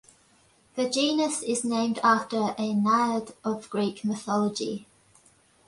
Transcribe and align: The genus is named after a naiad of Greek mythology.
The 0.73 0.89
genus 0.89 1.43
is 1.43 1.63
named 1.63 1.99
after 2.03 2.55
a 2.57 2.73
naiad 2.73 3.35
of 3.43 3.69
Greek 3.69 4.03
mythology. 4.03 4.87